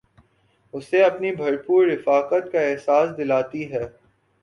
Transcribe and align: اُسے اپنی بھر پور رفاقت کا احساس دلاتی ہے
اُسے 0.73 1.03
اپنی 1.03 1.31
بھر 1.35 1.57
پور 1.57 1.87
رفاقت 1.87 2.51
کا 2.51 2.61
احساس 2.61 3.17
دلاتی 3.17 3.71
ہے 3.73 3.83